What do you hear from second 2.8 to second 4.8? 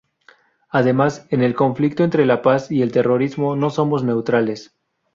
el terrorismo no somos neutrales.